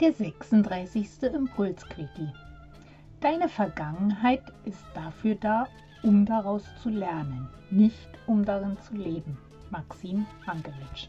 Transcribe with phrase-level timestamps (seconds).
[0.00, 1.22] Der 36.
[1.22, 2.32] Impulsquickie.
[3.20, 5.68] Deine Vergangenheit ist dafür da,
[6.02, 9.38] um daraus zu lernen, nicht um darin zu leben.
[9.70, 11.08] Maxim Mankiewicz.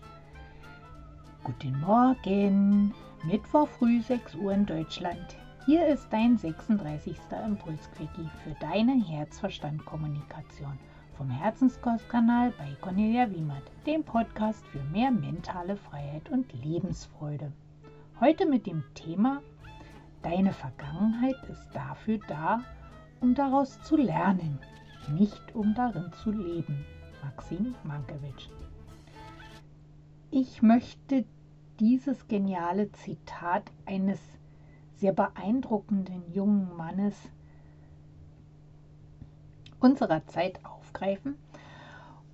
[1.44, 2.94] Guten Morgen,
[3.24, 5.36] Mittwoch früh 6 Uhr in Deutschland.
[5.66, 7.18] Hier ist dein 36.
[7.44, 10.78] Impulsquickie für deine Herzverstand-Kommunikation
[11.18, 17.52] vom Herzenskostkanal bei Cornelia Wiemert, dem Podcast für mehr mentale Freiheit und Lebensfreude.
[18.22, 19.42] Heute mit dem Thema
[20.22, 22.64] Deine Vergangenheit ist dafür da,
[23.20, 24.58] um daraus zu lernen,
[25.10, 26.86] nicht um darin zu leben.
[27.22, 28.50] Maxim Mankiewicz.
[30.32, 31.26] Ich möchte
[31.82, 34.22] dieses geniale Zitat eines
[34.96, 37.30] sehr beeindruckenden jungen Mannes
[39.82, 41.36] unserer Zeit aufgreifen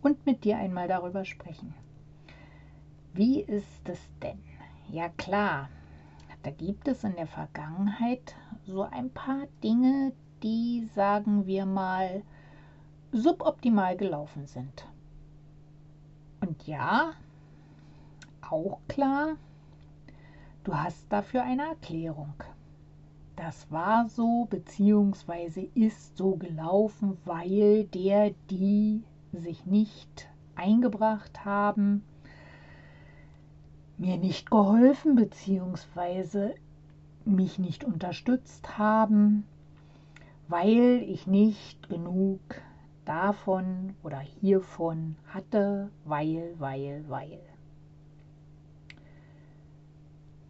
[0.03, 1.73] und mit dir einmal darüber sprechen.
[3.13, 4.50] Wie ist es denn?
[4.91, 5.69] Ja klar,
[6.43, 12.23] da gibt es in der Vergangenheit so ein paar Dinge, die, sagen wir mal,
[13.11, 14.85] suboptimal gelaufen sind.
[16.41, 17.13] Und ja,
[18.49, 19.37] auch klar,
[20.63, 22.33] du hast dafür eine Erklärung
[23.41, 25.69] das war so bzw.
[25.73, 32.03] ist so gelaufen, weil der, die sich nicht eingebracht haben,
[34.01, 36.55] mir nicht geholfen bzw.
[37.23, 39.45] mich nicht unterstützt haben,
[40.47, 42.41] weil ich nicht genug
[43.05, 47.39] davon oder hiervon hatte, weil, weil, weil.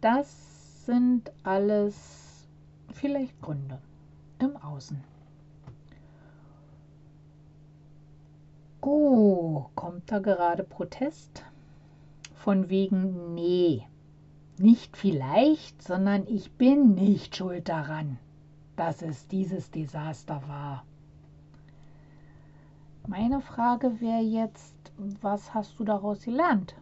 [0.00, 2.48] Das sind alles
[2.90, 3.78] vielleicht Gründe
[4.38, 5.04] im Außen.
[8.80, 11.44] Oh, kommt da gerade Protest?
[12.42, 13.86] Von wegen, nee,
[14.58, 18.18] nicht vielleicht, sondern ich bin nicht schuld daran,
[18.76, 20.84] dass es dieses Desaster war.
[23.06, 26.74] Meine Frage wäre jetzt, was hast du daraus gelernt?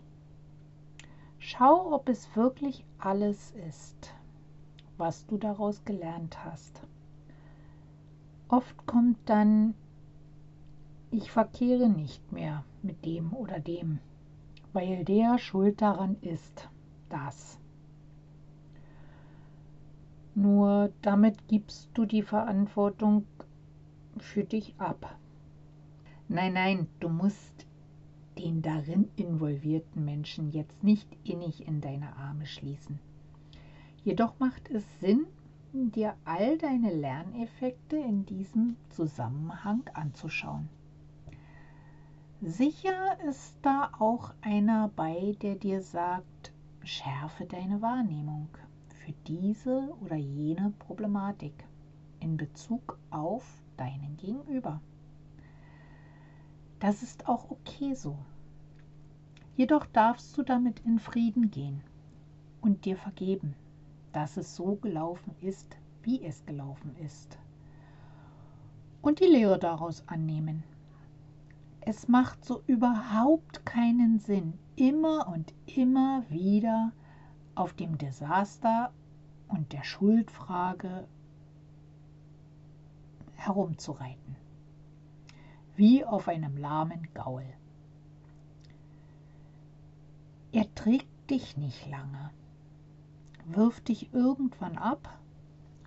[1.39, 4.15] Schau, ob es wirklich alles ist
[5.01, 6.83] was du daraus gelernt hast.
[8.49, 9.75] Oft kommt dann,
[11.11, 13.99] ich verkehre nicht mehr mit dem oder dem,
[14.73, 16.69] weil der schuld daran ist,
[17.09, 17.59] das.
[20.35, 23.27] Nur damit gibst du die Verantwortung
[24.19, 25.17] für dich ab.
[26.29, 27.67] Nein, nein, du musst
[28.39, 32.99] den darin involvierten Menschen jetzt nicht innig in deine Arme schließen.
[34.05, 35.27] Jedoch macht es Sinn,
[35.73, 40.69] dir all deine Lerneffekte in diesem Zusammenhang anzuschauen.
[42.43, 46.53] Sicher ist da auch einer bei, der dir sagt,
[46.83, 48.49] schärfe deine Wahrnehmung
[48.89, 51.65] für diese oder jene Problematik
[52.21, 53.45] in Bezug auf
[53.77, 54.81] deinen Gegenüber.
[56.79, 58.17] Das ist auch okay so.
[59.57, 61.83] Jedoch darfst du damit in Frieden gehen
[62.63, 63.55] und dir vergeben
[64.13, 67.39] dass es so gelaufen ist, wie es gelaufen ist.
[69.03, 70.63] Und die Lehre daraus annehmen.
[71.81, 76.93] Es macht so überhaupt keinen Sinn, immer und immer wieder
[77.55, 78.93] auf dem Desaster
[79.49, 81.07] und der Schuldfrage
[83.35, 84.37] herumzureiten.
[85.77, 87.47] Wie auf einem lahmen Gaul.
[90.53, 92.31] Er trägt dich nicht lange
[93.55, 95.19] wirft dich irgendwann ab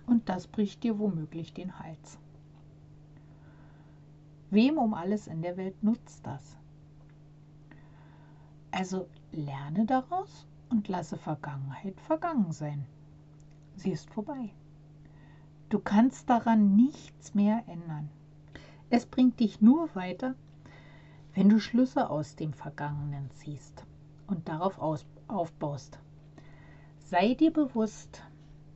[0.06, 2.18] und das bricht dir womöglich den Hals.
[4.50, 6.56] Wem um alles in der Welt nutzt das?
[8.70, 12.86] Also lerne daraus und lasse Vergangenheit vergangen sein.
[13.76, 14.50] Sie ist vorbei.
[15.68, 18.08] Du kannst daran nichts mehr ändern.
[18.90, 20.34] Es bringt dich nur weiter,
[21.34, 23.84] wenn du Schlüsse aus dem Vergangenen ziehst
[24.26, 24.78] und darauf
[25.26, 25.98] aufbaust.
[26.98, 28.22] Sei dir bewusst,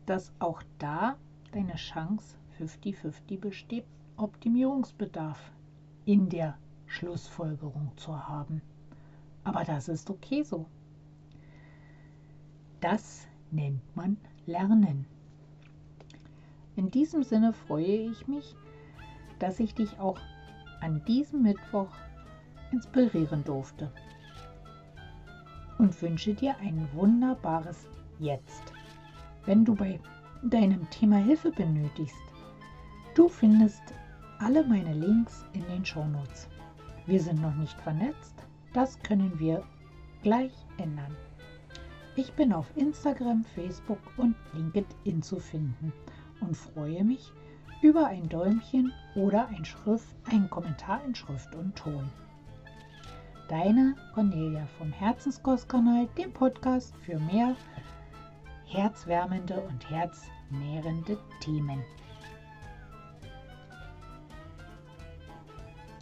[0.07, 1.17] dass auch da
[1.53, 3.85] deine Chance 50-50 besteht,
[4.17, 5.53] Optimierungsbedarf
[6.09, 6.57] in der
[6.87, 8.63] Schlussfolgerung zu haben.
[9.45, 10.65] Aber das ist okay so.
[12.81, 14.17] Das nennt man
[14.47, 15.05] Lernen.
[16.77, 18.57] In diesem Sinne freue ich mich,
[19.39, 20.19] dass ich dich auch
[20.81, 21.91] an diesem Mittwoch
[22.73, 23.93] inspirieren durfte
[25.77, 27.87] und wünsche dir ein wunderbares
[28.19, 28.73] jetzt.
[29.45, 30.01] Wenn du bei
[30.43, 32.17] deinem Thema Hilfe benötigst,
[33.15, 33.83] du findest
[34.41, 36.49] alle meine Links in den Shownotes.
[37.07, 38.35] Wir sind noch nicht vernetzt,
[38.73, 39.65] das können wir
[40.23, 41.17] gleich ändern.
[42.15, 45.93] Ich bin auf Instagram, Facebook und LinkedIn zu finden
[46.41, 47.33] und freue mich
[47.83, 52.09] über ein Däumchen oder ein, Schrift, ein Kommentar in Schrift und Ton.
[53.49, 57.57] Deine Cornelia vom Herzenskostkanal, dem Podcast für mehr
[58.67, 61.83] herzwärmende und herznährende Themen.